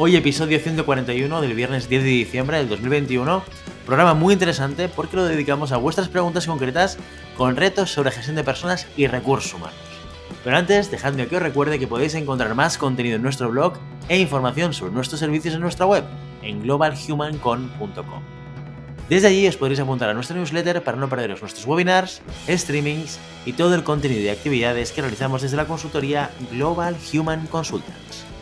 Hoy 0.00 0.14
episodio 0.14 0.60
141 0.60 1.40
del 1.40 1.54
viernes 1.54 1.88
10 1.88 2.04
de 2.04 2.08
diciembre 2.08 2.58
del 2.58 2.68
2021, 2.68 3.42
programa 3.84 4.14
muy 4.14 4.32
interesante 4.32 4.88
porque 4.88 5.16
lo 5.16 5.24
dedicamos 5.24 5.72
a 5.72 5.76
vuestras 5.76 6.08
preguntas 6.08 6.46
concretas 6.46 6.98
con 7.36 7.56
retos 7.56 7.90
sobre 7.90 8.12
gestión 8.12 8.36
de 8.36 8.44
personas 8.44 8.86
y 8.96 9.08
recursos 9.08 9.52
humanos. 9.54 9.74
Pero 10.44 10.56
antes, 10.56 10.92
dejadme 10.92 11.26
que 11.26 11.34
os 11.34 11.42
recuerde 11.42 11.80
que 11.80 11.88
podéis 11.88 12.14
encontrar 12.14 12.54
más 12.54 12.78
contenido 12.78 13.16
en 13.16 13.22
nuestro 13.22 13.50
blog 13.50 13.72
e 14.08 14.20
información 14.20 14.72
sobre 14.72 14.92
nuestros 14.92 15.18
servicios 15.18 15.56
en 15.56 15.62
nuestra 15.62 15.84
web, 15.84 16.04
en 16.42 16.62
globalhumancon.com. 16.62 18.22
Desde 19.08 19.26
allí 19.26 19.48
os 19.48 19.56
podréis 19.56 19.80
apuntar 19.80 20.10
a 20.10 20.14
nuestra 20.14 20.36
newsletter 20.36 20.84
para 20.84 20.96
no 20.96 21.08
perderos 21.08 21.40
nuestros 21.40 21.66
webinars, 21.66 22.22
streamings 22.48 23.18
y 23.44 23.52
todo 23.52 23.74
el 23.74 23.82
contenido 23.82 24.20
y 24.20 24.28
actividades 24.28 24.92
que 24.92 25.00
realizamos 25.00 25.42
desde 25.42 25.56
la 25.56 25.66
consultoría 25.66 26.30
Global 26.52 26.96
Human 27.12 27.48
Consultants. 27.48 28.37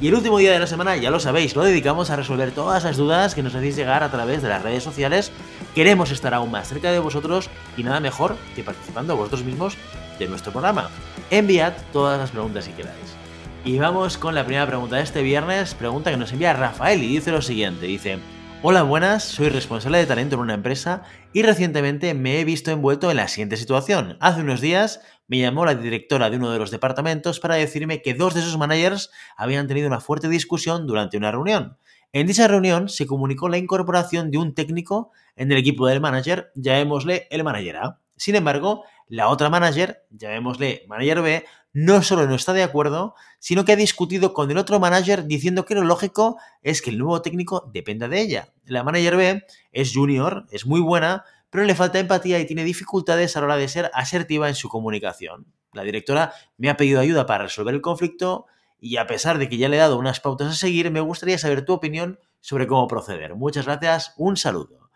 Y 0.00 0.06
el 0.06 0.14
último 0.14 0.38
día 0.38 0.52
de 0.52 0.60
la 0.60 0.68
semana, 0.68 0.96
ya 0.96 1.10
lo 1.10 1.18
sabéis, 1.18 1.56
lo 1.56 1.64
dedicamos 1.64 2.10
a 2.10 2.16
resolver 2.16 2.52
todas 2.52 2.84
las 2.84 2.96
dudas 2.96 3.34
que 3.34 3.42
nos 3.42 3.56
hacéis 3.56 3.74
llegar 3.74 4.04
a 4.04 4.10
través 4.12 4.42
de 4.42 4.48
las 4.48 4.62
redes 4.62 4.84
sociales. 4.84 5.32
Queremos 5.74 6.12
estar 6.12 6.34
aún 6.34 6.52
más 6.52 6.68
cerca 6.68 6.92
de 6.92 7.00
vosotros 7.00 7.50
y 7.76 7.82
nada 7.82 7.98
mejor 7.98 8.36
que 8.54 8.62
participando 8.62 9.16
vosotros 9.16 9.42
mismos 9.42 9.76
de 10.20 10.28
nuestro 10.28 10.52
programa. 10.52 10.88
Enviad 11.30 11.72
todas 11.92 12.16
las 12.16 12.30
preguntas 12.30 12.66
si 12.66 12.72
queráis. 12.72 13.16
Y 13.64 13.78
vamos 13.78 14.18
con 14.18 14.36
la 14.36 14.44
primera 14.44 14.68
pregunta 14.68 14.96
de 14.96 15.02
este 15.02 15.22
viernes, 15.22 15.74
pregunta 15.74 16.12
que 16.12 16.16
nos 16.16 16.30
envía 16.32 16.52
Rafael 16.52 17.02
y 17.02 17.08
dice 17.08 17.32
lo 17.32 17.42
siguiente, 17.42 17.86
dice... 17.86 18.18
Hola, 18.60 18.82
buenas, 18.82 19.22
soy 19.22 19.50
responsable 19.50 19.98
de 19.98 20.06
talento 20.06 20.34
en 20.34 20.40
una 20.40 20.54
empresa 20.54 21.04
y 21.32 21.42
recientemente 21.42 22.12
me 22.12 22.40
he 22.40 22.44
visto 22.44 22.72
envuelto 22.72 23.08
en 23.08 23.18
la 23.18 23.28
siguiente 23.28 23.56
situación. 23.56 24.16
Hace 24.20 24.40
unos 24.40 24.60
días 24.60 25.00
me 25.28 25.38
llamó 25.38 25.64
la 25.64 25.76
directora 25.76 26.28
de 26.28 26.38
uno 26.38 26.50
de 26.50 26.58
los 26.58 26.72
departamentos 26.72 27.38
para 27.38 27.54
decirme 27.54 28.02
que 28.02 28.14
dos 28.14 28.34
de 28.34 28.42
sus 28.42 28.58
managers 28.58 29.12
habían 29.36 29.68
tenido 29.68 29.86
una 29.86 30.00
fuerte 30.00 30.28
discusión 30.28 30.88
durante 30.88 31.16
una 31.16 31.30
reunión. 31.30 31.78
En 32.12 32.26
dicha 32.26 32.48
reunión 32.48 32.88
se 32.88 33.06
comunicó 33.06 33.48
la 33.48 33.58
incorporación 33.58 34.32
de 34.32 34.38
un 34.38 34.54
técnico 34.54 35.12
en 35.36 35.52
el 35.52 35.58
equipo 35.58 35.86
del 35.86 36.00
manager, 36.00 36.50
llamémosle 36.56 37.28
el 37.30 37.44
manager 37.44 37.76
A. 37.76 38.00
Sin 38.16 38.34
embargo, 38.34 38.82
la 39.06 39.28
otra 39.28 39.50
manager, 39.50 40.04
llamémosle 40.10 40.84
manager 40.88 41.22
B, 41.22 41.44
no 41.72 42.02
solo 42.02 42.26
no 42.26 42.34
está 42.34 42.52
de 42.52 42.62
acuerdo, 42.62 43.14
sino 43.38 43.64
que 43.64 43.72
ha 43.72 43.76
discutido 43.76 44.32
con 44.32 44.50
el 44.50 44.58
otro 44.58 44.80
manager 44.80 45.26
diciendo 45.26 45.64
que 45.64 45.74
lo 45.74 45.82
lógico 45.82 46.38
es 46.62 46.82
que 46.82 46.90
el 46.90 46.98
nuevo 46.98 47.22
técnico 47.22 47.70
dependa 47.72 48.08
de 48.08 48.20
ella. 48.20 48.52
La 48.64 48.82
manager 48.82 49.16
B 49.16 49.44
es 49.72 49.92
junior, 49.94 50.46
es 50.50 50.66
muy 50.66 50.80
buena, 50.80 51.24
pero 51.50 51.64
le 51.64 51.74
falta 51.74 51.98
empatía 51.98 52.38
y 52.38 52.46
tiene 52.46 52.64
dificultades 52.64 53.36
a 53.36 53.40
la 53.40 53.46
hora 53.46 53.56
de 53.56 53.68
ser 53.68 53.90
asertiva 53.94 54.48
en 54.48 54.54
su 54.54 54.68
comunicación. 54.68 55.46
La 55.72 55.82
directora 55.82 56.32
me 56.56 56.70
ha 56.70 56.76
pedido 56.76 57.00
ayuda 57.00 57.26
para 57.26 57.44
resolver 57.44 57.74
el 57.74 57.80
conflicto 57.80 58.46
y 58.80 58.96
a 58.96 59.06
pesar 59.06 59.38
de 59.38 59.48
que 59.48 59.58
ya 59.58 59.68
le 59.68 59.76
he 59.76 59.80
dado 59.80 59.98
unas 59.98 60.20
pautas 60.20 60.48
a 60.48 60.54
seguir, 60.54 60.90
me 60.90 61.00
gustaría 61.00 61.38
saber 61.38 61.64
tu 61.64 61.72
opinión 61.72 62.18
sobre 62.40 62.66
cómo 62.66 62.86
proceder. 62.86 63.34
Muchas 63.34 63.66
gracias, 63.66 64.14
un 64.16 64.36
saludo. 64.36 64.90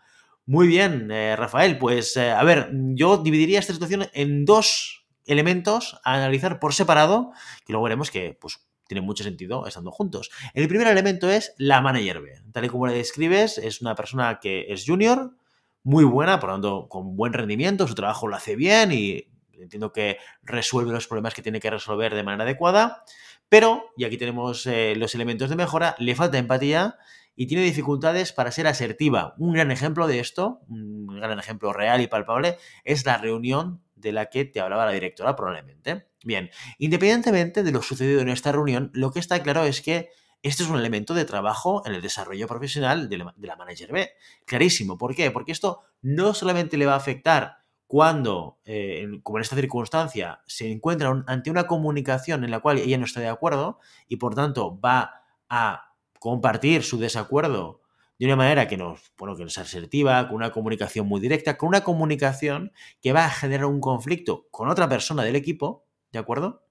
Muy 0.45 0.67
bien, 0.67 1.09
eh, 1.11 1.35
Rafael. 1.35 1.77
Pues 1.77 2.17
eh, 2.17 2.31
a 2.31 2.43
ver, 2.43 2.69
yo 2.73 3.17
dividiría 3.17 3.59
esta 3.59 3.73
situación 3.73 4.07
en 4.13 4.45
dos 4.45 5.02
elementos 5.25 5.99
a 6.03 6.15
analizar 6.15 6.59
por 6.59 6.73
separado, 6.73 7.31
que 7.65 7.73
luego 7.73 7.83
veremos 7.83 8.11
que 8.11 8.37
pues, 8.39 8.59
tiene 8.87 9.01
mucho 9.01 9.23
sentido 9.23 9.65
estando 9.65 9.91
juntos. 9.91 10.29
El 10.53 10.67
primer 10.67 10.87
elemento 10.87 11.29
es 11.29 11.53
la 11.57 11.81
manager 11.81 12.21
B. 12.21 12.41
Tal 12.51 12.65
y 12.65 12.69
como 12.69 12.87
le 12.87 12.93
describes, 12.93 13.57
es 13.57 13.81
una 13.81 13.95
persona 13.95 14.39
que 14.41 14.65
es 14.69 14.85
junior, 14.85 15.35
muy 15.83 16.05
buena, 16.05 16.39
por 16.39 16.49
lo 16.49 16.55
tanto, 16.55 16.87
con 16.89 17.15
buen 17.15 17.33
rendimiento, 17.33 17.87
su 17.87 17.95
trabajo 17.95 18.27
lo 18.27 18.35
hace 18.35 18.55
bien 18.55 18.91
y 18.91 19.27
entiendo 19.53 19.91
que 19.91 20.17
resuelve 20.41 20.91
los 20.91 21.07
problemas 21.07 21.33
que 21.33 21.41
tiene 21.41 21.59
que 21.59 21.69
resolver 21.69 22.13
de 22.15 22.23
manera 22.23 22.43
adecuada. 22.43 23.03
Pero, 23.49 23.91
y 23.97 24.05
aquí 24.05 24.17
tenemos 24.17 24.65
eh, 24.65 24.95
los 24.95 25.13
elementos 25.13 25.49
de 25.49 25.55
mejora, 25.55 25.95
le 25.99 26.15
falta 26.15 26.37
empatía 26.37 26.97
y 27.35 27.47
tiene 27.47 27.63
dificultades 27.63 28.31
para 28.31 28.51
ser 28.51 28.67
asertiva. 28.67 29.35
Un 29.37 29.53
gran 29.53 29.71
ejemplo 29.71 30.07
de 30.07 30.19
esto, 30.19 30.61
un 30.69 31.07
gran 31.07 31.37
ejemplo 31.37 31.73
real 31.73 32.01
y 32.01 32.07
palpable, 32.07 32.57
es 32.83 33.05
la 33.05 33.17
reunión 33.17 33.81
de 34.03 34.11
la 34.11 34.27
que 34.27 34.45
te 34.45 34.59
hablaba 34.59 34.85
la 34.85 34.91
directora 34.91 35.35
probablemente. 35.35 36.09
Bien, 36.23 36.51
independientemente 36.77 37.63
de 37.63 37.71
lo 37.71 37.81
sucedido 37.81 38.21
en 38.21 38.29
esta 38.29 38.51
reunión, 38.51 38.91
lo 38.93 39.11
que 39.11 39.19
está 39.19 39.41
claro 39.41 39.63
es 39.63 39.81
que 39.81 40.09
este 40.43 40.63
es 40.63 40.69
un 40.69 40.77
elemento 40.77 41.13
de 41.13 41.23
trabajo 41.23 41.81
en 41.85 41.95
el 41.95 42.01
desarrollo 42.01 42.47
profesional 42.47 43.07
de 43.07 43.17
la, 43.17 43.55
manager 43.55 43.93
B. 43.93 44.11
Clarísimo. 44.45 44.97
¿Por 44.97 45.15
qué? 45.15 45.31
Porque 45.31 45.53
esto 45.53 45.83
no 46.01 46.33
solamente 46.33 46.77
le 46.77 46.85
va 46.85 46.93
a 46.93 46.97
afectar 46.97 47.59
cuando, 47.87 48.59
eh, 48.65 49.07
como 49.23 49.37
en 49.37 49.43
esta 49.43 49.55
circunstancia, 49.55 50.41
se 50.45 50.69
encuentra 50.69 51.23
ante 51.27 51.49
una 51.49 51.65
comunicación 51.65 52.43
en 52.43 52.51
la 52.51 52.59
cual 52.59 52.79
ella 52.79 52.97
no 52.97 53.05
está 53.05 53.21
de 53.21 53.29
acuerdo 53.29 53.79
y 54.09 54.17
por 54.17 54.35
tanto 54.35 54.77
va 54.79 55.23
a 55.47 55.95
compartir 56.19 56.83
su 56.83 56.99
desacuerdo 56.99 57.82
de 58.23 58.27
una 58.27 58.37
manera 58.37 58.69
que 58.69 58.77
nos, 58.77 59.11
bueno, 59.17 59.35
que 59.35 59.43
nos 59.43 59.57
asertiva, 59.57 60.27
con 60.27 60.37
una 60.37 60.51
comunicación 60.51 61.07
muy 61.07 61.19
directa, 61.19 61.57
con 61.57 61.67
una 61.67 61.83
comunicación 61.83 62.71
que 63.01 63.11
va 63.11 63.25
a 63.25 63.29
generar 63.29 63.65
un 63.65 63.81
conflicto 63.81 64.47
con 64.49 64.69
otra 64.69 64.87
persona 64.87 65.23
del 65.23 65.35
equipo, 65.35 65.85
¿de 66.13 66.19
acuerdo? 66.19 66.65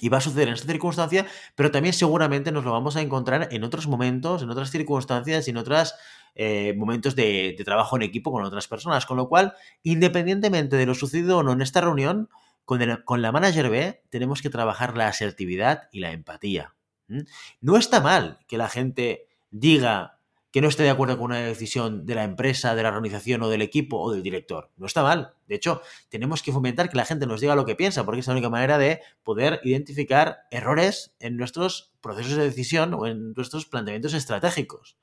Y 0.00 0.10
va 0.10 0.18
a 0.18 0.20
suceder 0.20 0.48
en 0.48 0.54
esta 0.54 0.66
circunstancia, 0.66 1.26
pero 1.54 1.70
también 1.70 1.94
seguramente 1.94 2.52
nos 2.52 2.64
lo 2.64 2.72
vamos 2.72 2.96
a 2.96 3.00
encontrar 3.00 3.48
en 3.50 3.64
otros 3.64 3.86
momentos, 3.86 4.42
en 4.42 4.50
otras 4.50 4.70
circunstancias 4.70 5.46
y 5.46 5.50
en 5.50 5.56
otros 5.56 5.94
eh, 6.34 6.74
momentos 6.76 7.16
de, 7.16 7.56
trabajo 7.64 7.96
en 7.96 8.02
equipo 8.02 8.30
con 8.30 8.44
otras 8.44 8.68
personas. 8.68 9.06
Con 9.06 9.16
lo 9.16 9.30
cual, 9.30 9.54
independientemente 9.82 10.76
de 10.76 10.84
lo 10.84 10.94
sucedido 10.94 11.38
o 11.38 11.42
no 11.42 11.52
en 11.52 11.62
esta 11.62 11.80
reunión, 11.80 12.28
con, 12.66 12.80
con 13.04 13.22
la 13.22 13.32
manager 13.32 13.70
B 13.70 14.02
tenemos 14.10 14.42
que 14.42 14.50
trabajar 14.50 14.96
la 14.96 15.08
asertividad 15.08 15.88
y 15.90 16.00
la 16.00 16.12
empatía. 16.12 16.74
No 17.60 17.76
está 17.76 18.00
mal 18.00 18.38
que 18.46 18.58
la 18.58 18.68
gente 18.68 19.26
diga 19.50 20.18
que 20.52 20.60
no 20.60 20.68
esté 20.68 20.82
de 20.82 20.90
acuerdo 20.90 21.16
con 21.16 21.26
una 21.26 21.40
decisión 21.40 22.04
de 22.04 22.14
la 22.14 22.24
empresa, 22.24 22.74
de 22.74 22.82
la 22.82 22.90
organización 22.90 23.42
o 23.42 23.48
del 23.48 23.62
equipo 23.62 23.98
o 23.98 24.12
del 24.12 24.22
director. 24.22 24.70
No 24.76 24.86
está 24.86 25.02
mal. 25.02 25.34
De 25.48 25.54
hecho, 25.54 25.80
tenemos 26.10 26.42
que 26.42 26.52
fomentar 26.52 26.90
que 26.90 26.96
la 26.96 27.06
gente 27.06 27.26
nos 27.26 27.40
diga 27.40 27.56
lo 27.56 27.64
que 27.64 27.74
piensa, 27.74 28.04
porque 28.04 28.20
es 28.20 28.26
la 28.26 28.34
única 28.34 28.50
manera 28.50 28.76
de 28.76 29.00
poder 29.24 29.60
identificar 29.64 30.40
errores 30.50 31.14
en 31.20 31.38
nuestros 31.38 31.92
procesos 32.02 32.36
de 32.36 32.44
decisión 32.44 32.92
o 32.94 33.06
en 33.06 33.32
nuestros 33.32 33.64
planteamientos 33.64 34.12
estratégicos. 34.12 34.98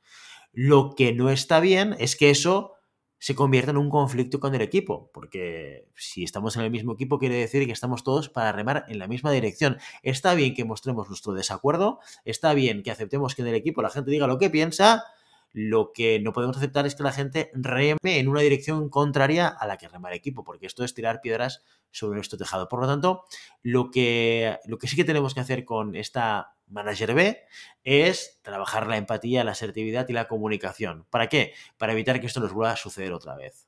Lo 0.54 0.94
que 0.96 1.14
no 1.14 1.32
está 1.32 1.60
bien 1.60 1.96
es 2.00 2.16
que 2.16 2.30
eso 2.30 2.76
se 3.18 3.36
convierta 3.36 3.72
en 3.72 3.78
un 3.78 3.90
conflicto 3.90 4.40
con 4.40 4.56
el 4.56 4.62
equipo, 4.62 5.12
porque 5.14 5.88
si 5.96 6.24
estamos 6.24 6.56
en 6.56 6.64
el 6.64 6.72
mismo 6.72 6.94
equipo 6.94 7.20
quiere 7.20 7.36
decir 7.36 7.66
que 7.66 7.74
estamos 7.74 8.04
todos 8.04 8.30
para 8.30 8.52
remar 8.54 8.86
en 8.88 8.98
la 8.98 9.08
misma 9.08 9.32
dirección. 9.32 9.78
Está 10.04 10.36
bien 10.36 10.54
que 10.54 10.64
mostremos 10.64 11.10
nuestro 11.10 11.34
desacuerdo, 11.34 12.00
está 12.24 12.54
bien 12.54 12.82
que 12.82 12.92
aceptemos 12.92 13.36
que 13.36 13.42
en 13.42 13.50
el 13.50 13.56
equipo 13.56 13.82
la 13.82 13.90
gente 13.90 14.10
diga 14.10 14.26
lo 14.26 14.38
que 14.38 14.50
piensa, 14.50 15.04
lo 15.52 15.92
que 15.94 16.20
no 16.20 16.34
podemos 16.34 16.58
aceptar 16.58 16.86
es 16.86 16.96
que 16.96 17.04
la 17.04 17.12
gente 17.12 17.52
reme 17.54 17.98
en 18.04 18.28
una 18.28 18.42
dirección 18.42 18.90
contraria 18.90 19.48
a 19.48 19.66
la 19.68 19.78
que 19.78 19.88
rema 19.88 20.10
el 20.10 20.16
equipo, 20.16 20.44
porque 20.44 20.68
esto 20.68 20.84
es 20.84 20.94
tirar 20.94 21.22
piedras 21.22 21.64
sobre 21.92 22.16
nuestro 22.16 22.38
tejado. 22.38 22.68
Por 22.68 22.82
lo 22.82 22.88
tanto, 22.88 23.24
lo 23.64 23.90
que, 23.90 24.60
lo 24.66 24.78
que 24.78 24.88
sí 24.88 24.96
que 24.96 25.04
tenemos 25.04 25.34
que 25.34 25.40
hacer 25.40 25.66
con 25.66 25.96
esta 25.96 26.56
manager 26.68 27.14
B 27.14 27.42
es 27.84 28.40
trabajar 28.44 28.88
la 28.88 28.98
empatía, 28.98 29.44
la 29.44 29.52
asertividad 29.52 30.08
y 30.08 30.14
la 30.14 30.28
comunicación. 30.28 31.06
¿Para 31.10 31.28
qué? 31.28 31.54
Para 31.78 31.94
evitar 31.94 32.20
que 32.20 32.28
esto 32.28 32.40
nos 32.40 32.54
vuelva 32.54 32.74
a 32.74 32.78
suceder 32.78 33.14
otra 33.14 33.36
vez. 33.36 33.68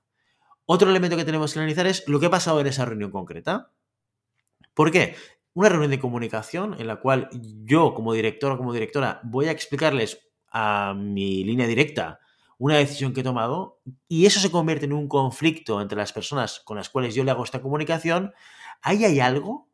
Otro 0.65 0.89
elemento 0.89 1.17
que 1.17 1.25
tenemos 1.25 1.53
que 1.53 1.59
analizar 1.59 1.87
es 1.87 2.07
lo 2.07 2.19
que 2.19 2.27
ha 2.27 2.31
pasado 2.31 2.61
en 2.61 2.67
esa 2.67 2.85
reunión 2.85 3.11
concreta. 3.11 3.71
¿Por 4.73 4.91
qué? 4.91 5.15
Una 5.53 5.69
reunión 5.69 5.91
de 5.91 5.99
comunicación 5.99 6.75
en 6.79 6.87
la 6.87 6.97
cual 6.97 7.29
yo 7.65 7.93
como 7.93 8.13
director 8.13 8.53
o 8.53 8.57
como 8.57 8.71
directora 8.71 9.19
voy 9.23 9.47
a 9.47 9.51
explicarles 9.51 10.30
a 10.51 10.93
mi 10.95 11.43
línea 11.43 11.67
directa 11.67 12.19
una 12.61 12.77
decisión 12.77 13.11
que 13.11 13.21
he 13.21 13.23
tomado 13.23 13.81
y 14.07 14.27
eso 14.27 14.39
se 14.39 14.51
convierte 14.51 14.85
en 14.85 14.93
un 14.93 15.07
conflicto 15.07 15.81
entre 15.81 15.97
las 15.97 16.13
personas 16.13 16.59
con 16.59 16.77
las 16.77 16.89
cuales 16.89 17.15
yo 17.15 17.23
le 17.23 17.31
hago 17.31 17.43
esta 17.43 17.59
comunicación, 17.59 18.33
ahí 18.83 19.03
hay 19.03 19.19
algo, 19.19 19.67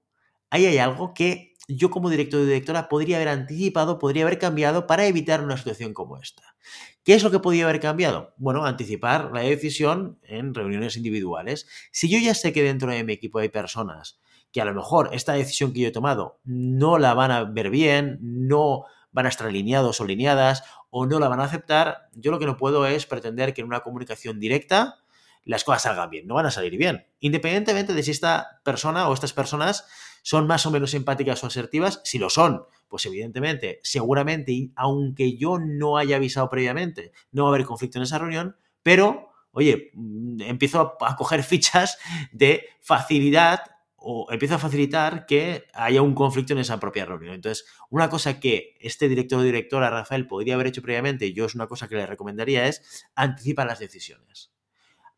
ahí 0.50 0.68
hay 0.68 0.78
algo 0.78 1.14
que 1.14 1.54
yo 1.68 1.90
como 1.90 2.10
director 2.10 2.40
o 2.40 2.46
directora 2.46 2.88
podría 2.88 3.18
haber 3.18 3.28
anticipado, 3.28 4.00
podría 4.00 4.24
haber 4.24 4.40
cambiado 4.40 4.88
para 4.88 5.06
evitar 5.06 5.44
una 5.44 5.58
situación 5.58 5.94
como 5.94 6.18
esta. 6.18 6.56
¿Qué 7.04 7.14
es 7.14 7.24
lo 7.24 7.32
que 7.32 7.40
podría 7.40 7.66
haber 7.66 7.82
cambiado? 7.82 8.34
Bueno, 8.38 8.66
anticipar 8.66 9.32
la 9.34 9.42
decisión 9.42 10.20
en 10.24 10.54
reuniones 10.54 10.96
individuales. 10.96 11.68
Si 11.92 12.08
yo 12.08 12.20
ya 12.20 12.34
sé 12.34 12.54
que 12.54 12.64
dentro 12.64 12.90
de 12.90 13.04
mi 13.04 13.12
equipo 13.12 13.40
hay 13.40 13.50
personas 13.50 14.18
que 14.54 14.62
a 14.62 14.66
lo 14.66 14.74
mejor 14.74 15.10
esta 15.12 15.34
decisión 15.34 15.74
que 15.74 15.82
yo 15.82 15.88
he 15.90 15.92
tomado 15.92 16.40
no 16.46 16.98
la 17.00 17.14
van 17.14 17.32
a 17.32 17.44
ver 17.44 17.70
bien, 17.70 18.18
no 18.22 18.86
van 19.18 19.26
a 19.26 19.30
estar 19.30 19.48
alineados 19.48 20.00
o 20.00 20.04
alineadas 20.04 20.64
o 20.92 21.08
no 21.08 21.20
la 21.20 21.28
van 21.28 21.40
a 21.40 21.46
aceptar, 21.46 22.08
yo 22.14 22.30
lo 22.30 22.38
que 22.38 22.46
no 22.46 22.56
puedo 22.56 22.86
es 22.86 23.08
pretender 23.08 23.56
que 23.56 23.62
en 23.62 23.68
una 23.68 23.80
comunicación 23.80 24.40
directa 24.40 25.00
las 25.44 25.64
cosas 25.64 25.82
salgan 25.82 26.12
bien, 26.12 26.28
no 26.28 26.36
van 26.36 26.46
a 26.46 26.52
salir 26.52 26.78
bien. 26.78 27.08
Independientemente 27.20 27.96
de 27.96 28.04
si 28.04 28.12
esta 28.12 28.62
persona 28.64 29.10
o 29.10 29.14
estas 29.16 29.34
personas 29.34 29.88
son 30.22 30.46
más 30.46 30.68
o 30.68 30.72
menos 30.72 30.94
empáticas 30.94 31.44
o 31.44 31.48
asertivas, 31.48 32.00
si 32.04 32.20
lo 32.20 32.30
son, 32.30 32.66
pues 32.88 33.08
evidentemente, 33.08 33.80
seguramente, 33.82 34.70
aunque 34.76 35.36
yo 35.36 35.58
no 35.58 35.98
haya 35.98 36.18
avisado 36.18 36.48
previamente, 36.48 37.12
no 37.32 37.46
va 37.46 37.50
a 37.50 37.56
haber 37.56 37.66
conflicto 37.66 37.98
en 37.98 38.04
esa 38.04 38.20
reunión, 38.20 38.56
pero, 38.84 39.32
oye, 39.52 39.90
mm, 39.96 40.42
empiezo 40.42 40.96
a, 41.02 41.16
coger 41.16 41.42
fichas 41.44 41.98
de 42.32 42.68
facilidad 42.82 43.62
o 44.10 44.32
empiezo 44.32 44.56
a 44.56 44.58
facilitar 44.58 45.26
que 45.26 45.66
haya 45.74 46.02
un 46.02 46.16
conflicto 46.16 46.54
en 46.54 46.60
esa 46.60 46.80
propia 46.80 47.06
reunión. 47.06 47.34
Entonces, 47.34 47.66
una 47.90 48.10
cosa 48.10 48.40
que 48.40 48.78
este 48.80 49.10
director 49.10 49.38
o 49.38 49.44
directora, 49.44 49.90
Rafael, 49.90 50.28
podría 50.28 50.54
haber 50.54 50.68
hecho 50.68 50.82
previamente, 50.82 51.26
y 51.26 51.34
yo 51.34 51.44
es 51.44 51.56
una 51.56 51.68
cosa 51.68 51.90
que 51.90 51.96
le 51.96 52.06
recomendaría, 52.06 52.68
es 52.68 53.06
anticipa 53.16 53.66
las 53.66 53.80
decisiones. 53.80 54.54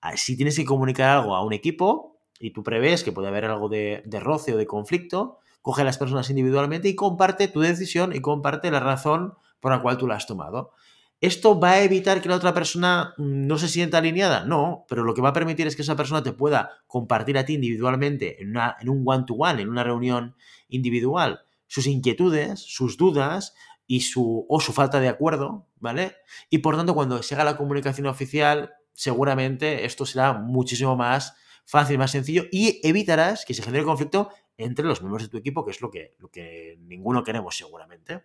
Ah, 0.02 0.18
si 0.18 0.36
tienes 0.36 0.56
que 0.56 0.66
comunicar 0.66 1.08
algo 1.10 1.36
a 1.36 1.46
un 1.46 1.54
equipo 1.54 2.20
y 2.40 2.50
tú 2.50 2.64
prevés 2.64 3.04
que 3.04 3.12
puede 3.12 3.28
haber 3.28 3.46
algo 3.46 3.70
de, 3.70 4.02
roce 4.20 4.56
o 4.56 4.58
de 4.58 4.66
conflicto, 4.66 5.38
coge 5.62 5.84
a 5.84 5.86
las 5.86 6.00
personas 6.00 6.28
individualmente 6.32 6.90
y 6.90 6.96
comparte 6.96 7.48
tu 7.48 7.60
decisión 7.60 8.16
y 8.16 8.22
comparte 8.22 8.72
la 8.72 8.80
razón 8.80 9.36
por 9.60 9.72
la 9.72 9.84
cual 9.84 10.00
tú 10.00 10.08
la 10.08 10.16
has 10.16 10.26
tomado. 10.26 10.72
¿Esto 11.22 11.60
va 11.60 11.72
a 11.72 11.84
evitar 11.84 12.22
que 12.22 12.30
la 12.30 12.38
otra 12.38 12.54
persona 12.54 13.14
mm, 13.18 13.46
no 13.48 13.58
se 13.58 13.68
sienta 13.68 13.98
alineada? 13.98 14.46
No, 14.46 14.86
pero 14.88 15.04
lo 15.04 15.14
que 15.14 15.22
va 15.22 15.30
a 15.30 15.34
permitir 15.34 15.68
es 15.68 15.76
que 15.76 15.82
esa 15.82 15.98
persona 15.98 16.24
te 16.24 16.32
pueda 16.32 16.72
compartir 16.88 17.38
a 17.38 17.46
ti 17.46 17.56
individualmente 17.56 18.42
en, 18.42 18.56
un 18.90 19.04
one-to-one, 19.06 19.62
en 19.62 19.70
una 19.70 19.84
reunión 19.84 20.36
individual, 20.70 21.42
sus 21.68 21.88
inquietudes, 21.88 22.62
sus 22.62 22.96
dudas 22.96 23.54
y 23.86 24.02
su, 24.02 24.46
o 24.48 24.62
su 24.62 24.72
falta 24.72 25.02
de 25.02 25.10
acuerdo, 25.10 25.68
¿vale? 25.80 26.16
Y 26.50 26.60
por 26.60 26.78
tanto, 26.78 26.96
cuando 26.96 27.22
se 27.22 27.36
haga 27.36 27.44
la 27.44 27.58
comunicación 27.58 28.08
oficial, 28.08 28.74
seguramente 28.94 29.86
esto 29.86 30.06
será 30.06 30.34
muchísimo 30.34 30.96
más 30.96 31.36
fácil, 31.66 31.98
más 31.98 32.12
sencillo 32.12 32.46
y 32.52 32.80
evitarás 32.88 33.46
que 33.46 33.54
se 33.54 33.62
genere 33.62 33.84
conflicto 33.84 34.30
entre 34.58 34.86
los 34.86 35.02
miembros 35.02 35.24
de 35.24 35.30
tu 35.30 35.38
equipo, 35.38 35.66
que 35.66 35.72
es 35.72 35.82
lo 35.82 35.92
que, 35.92 36.16
lo 36.18 36.30
que 36.32 36.78
ninguno 36.80 37.24
queremos 37.24 37.58
seguramente. 37.58 38.24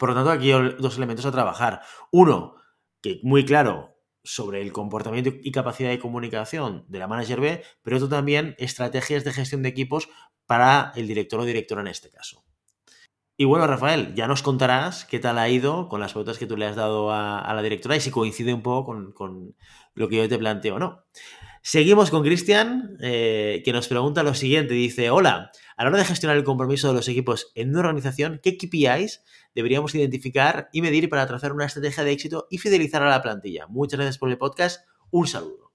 Por 0.00 0.08
lo 0.08 0.14
tanto, 0.14 0.30
aquí 0.30 0.50
hay 0.50 0.76
dos 0.78 0.96
elementos 0.96 1.26
a 1.26 1.30
trabajar. 1.30 1.82
Uno, 2.10 2.54
que 3.02 3.20
muy 3.22 3.44
claro 3.44 3.98
sobre 4.24 4.62
el 4.62 4.72
comportamiento 4.72 5.30
y 5.42 5.52
capacidad 5.52 5.90
de 5.90 5.98
comunicación 5.98 6.86
de 6.88 6.98
la 6.98 7.06
manager 7.06 7.38
B, 7.38 7.62
pero 7.82 7.98
otro 7.98 8.08
también 8.08 8.54
estrategias 8.56 9.24
de 9.24 9.34
gestión 9.34 9.62
de 9.62 9.68
equipos 9.68 10.08
para 10.46 10.94
el 10.96 11.06
director 11.06 11.38
o 11.38 11.44
directora 11.44 11.82
en 11.82 11.88
este 11.88 12.08
caso. 12.08 12.42
Y 13.36 13.44
bueno, 13.44 13.66
Rafael, 13.66 14.14
ya 14.14 14.26
nos 14.26 14.40
contarás 14.40 15.04
qué 15.04 15.18
tal 15.18 15.36
ha 15.36 15.50
ido 15.50 15.90
con 15.90 16.00
las 16.00 16.14
pautas 16.14 16.38
que 16.38 16.46
tú 16.46 16.56
le 16.56 16.64
has 16.64 16.76
dado 16.76 17.12
a, 17.12 17.52
la 17.52 17.60
directora 17.60 17.94
y 17.94 18.00
si 18.00 18.10
coincide 18.10 18.54
un 18.54 18.62
poco 18.62 19.12
con, 19.12 19.54
lo 19.92 20.08
que 20.08 20.16
yo 20.16 20.28
te 20.30 20.38
planteo 20.38 20.76
o 20.76 20.78
no. 20.78 21.04
Seguimos 21.62 22.10
con 22.10 22.22
Cristian, 22.22 22.96
eh, 23.02 23.62
que 23.64 23.72
nos 23.72 23.86
pregunta 23.86 24.22
lo 24.22 24.34
siguiente. 24.34 24.72
Dice, 24.72 25.10
hola, 25.10 25.50
a 25.76 25.84
la 25.84 25.90
hora 25.90 25.98
de 25.98 26.06
gestionar 26.06 26.36
el 26.38 26.44
compromiso 26.44 26.88
de 26.88 26.94
los 26.94 27.06
equipos 27.08 27.52
en 27.54 27.70
una 27.70 27.80
organización, 27.80 28.40
¿qué 28.42 28.56
KPIs 28.56 29.22
deberíamos 29.54 29.94
identificar 29.94 30.70
y 30.72 30.80
medir 30.80 31.10
para 31.10 31.26
trazar 31.26 31.52
una 31.52 31.66
estrategia 31.66 32.02
de 32.02 32.12
éxito 32.12 32.46
y 32.50 32.58
fidelizar 32.58 33.02
a 33.02 33.10
la 33.10 33.20
plantilla? 33.20 33.66
Muchas 33.66 33.98
gracias 33.98 34.16
por 34.16 34.30
el 34.30 34.38
podcast. 34.38 34.86
Un 35.10 35.26
saludo. 35.26 35.72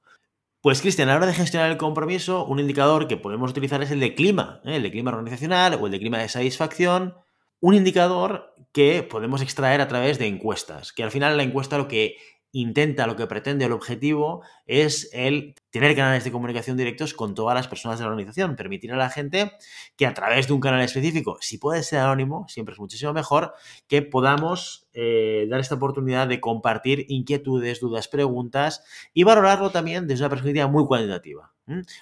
Pues 0.61 0.81
Cristian, 0.81 1.09
a 1.09 1.11
la 1.11 1.17
hora 1.17 1.27
de 1.27 1.33
gestionar 1.33 1.69
el 1.69 1.77
compromiso, 1.77 2.45
un 2.45 2.59
indicador 2.59 3.07
que 3.07 3.17
podemos 3.17 3.51
utilizar 3.51 3.83
es 3.83 3.91
el 3.91 3.99
de 3.99 4.15
clima, 4.15 4.61
¿eh? 4.65 4.77
el 4.77 4.83
de 4.83 4.89
clima 4.89 5.11
organizacional 5.11 5.77
o 5.79 5.85
el 5.85 5.91
de 5.91 5.99
clima 5.99 6.17
de 6.17 6.29
satisfacción 6.29 7.13
un 7.59 7.73
indicador 7.73 8.53
que 8.73 9.01
podemos 9.01 9.41
extraer 9.41 9.81
a 9.81 9.87
través 9.87 10.19
de 10.19 10.27
encuestas, 10.27 10.93
que 10.93 11.03
al 11.03 11.11
final 11.11 11.37
la 11.37 11.43
encuesta 11.43 11.77
lo 11.77 11.87
que 11.87 12.17
intenta, 12.55 13.05
lo 13.05 13.17
que 13.17 13.27
pretende, 13.27 13.65
el 13.65 13.73
objetivo 13.73 14.41
es 14.65 15.09
el 15.11 15.55
tener 15.71 15.93
canales 15.93 16.23
de 16.23 16.31
comunicación 16.31 16.77
directos 16.77 17.13
con 17.13 17.35
todas 17.35 17.53
las 17.53 17.67
personas 17.67 17.99
de 17.99 18.05
la 18.05 18.11
organización, 18.11 18.55
permitir 18.55 18.93
a 18.93 18.95
la 18.95 19.09
gente 19.09 19.51
que 19.97 20.05
a 20.05 20.13
través 20.13 20.47
de 20.47 20.53
un 20.53 20.61
canal 20.61 20.79
específico, 20.81 21.37
si 21.41 21.57
puede 21.57 21.83
ser 21.83 21.99
anónimo, 21.99 22.45
siempre 22.47 22.71
es 22.71 22.79
muchísimo 22.79 23.11
mejor, 23.11 23.53
que 23.87 24.01
podamos 24.03 24.87
eh, 24.93 25.47
dar 25.49 25.59
esta 25.59 25.75
oportunidad 25.75 26.29
de 26.29 26.39
compartir 26.39 27.05
inquietudes, 27.09 27.81
dudas, 27.81 28.07
preguntas 28.07 28.85
y 29.13 29.23
valorarlo 29.23 29.71
también 29.71 30.07
desde 30.07 30.23
una 30.23 30.29
perspectiva 30.29 30.67
muy 30.67 30.85
cuantitativa. 30.85 31.51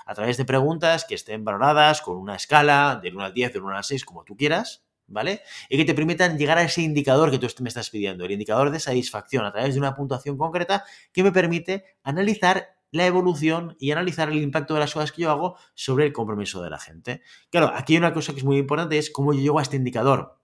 A 0.06 0.14
través 0.14 0.38
de 0.38 0.46
preguntas 0.46 1.06
que 1.06 1.16
estén 1.16 1.44
valoradas 1.44 2.02
con 2.02 2.18
una 2.18 2.36
escala 2.36 3.00
del 3.02 3.16
1 3.16 3.26
al 3.26 3.34
10, 3.34 3.54
del 3.54 3.64
1 3.64 3.78
al 3.78 3.84
6, 3.84 4.06
como 4.06 4.24
tú 4.24 4.36
quieras, 4.36 4.84
¿vale? 5.14 5.42
Y 5.70 5.78
que 5.78 5.86
te 5.86 5.94
permitan 5.94 6.38
llegar 6.38 6.58
a 6.58 6.64
ese 6.64 6.82
indicador 6.82 7.32
que 7.32 7.40
tú 7.40 7.48
me 7.62 7.70
estás 7.70 7.90
pidiendo, 7.90 8.26
el 8.26 8.32
indicador 8.32 8.72
de 8.72 8.80
satisfacción 8.80 9.46
a 9.46 9.52
través 9.52 9.76
de 9.76 9.80
una 9.80 9.96
puntuación 9.96 10.38
concreta 10.38 10.84
que 11.12 11.24
me 11.24 11.32
permite 11.32 11.86
analizar 12.04 12.76
la 12.94 13.08
evolución 13.08 13.76
y 13.80 13.92
analizar 13.92 14.30
el 14.30 14.38
impacto 14.38 14.76
de 14.76 14.80
las 14.80 14.94
cosas 14.94 15.12
que 15.12 15.24
yo 15.24 15.32
hago 15.32 15.58
sobre 15.74 16.06
el 16.06 16.14
compromiso 16.14 16.62
de 16.62 16.70
la 16.70 16.80
gente. 16.80 17.22
Claro, 17.50 17.72
aquí 17.74 17.94
hay 17.94 17.98
una 17.98 18.14
cosa 18.14 18.34
que 18.34 18.40
es 18.40 18.46
muy 18.46 18.58
importante, 18.58 18.98
es 18.98 19.10
cómo 19.10 19.34
yo 19.34 19.42
llego 19.42 19.60
a 19.60 19.64
este 19.64 19.78
indicador. 19.78 20.40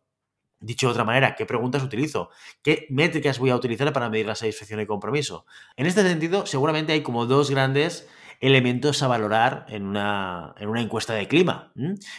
Dicho 0.60 0.88
de 0.88 0.92
otra 0.92 1.06
manera, 1.06 1.36
¿qué 1.36 1.46
preguntas 1.46 1.84
utilizo? 1.84 2.32
¿Qué 2.62 2.88
métricas 2.90 3.40
voy 3.40 3.52
a 3.52 3.56
utilizar 3.56 3.94
para 3.94 4.10
medir 4.10 4.26
la 4.26 4.36
satisfacción 4.36 4.82
y 4.82 4.88
compromiso? 4.88 5.46
En 5.78 5.86
este 5.86 6.02
sentido, 6.02 6.46
seguramente 6.46 6.92
hay 6.92 7.02
como 7.02 7.28
dos 7.28 7.50
grandes 7.50 8.10
elementos 8.40 9.04
a 9.04 9.08
valorar 9.08 9.66
en 9.70 9.86
una, 9.86 10.54
en 10.58 10.70
una 10.70 10.82
encuesta 10.82 11.14
de 11.14 11.28
clima 11.28 11.74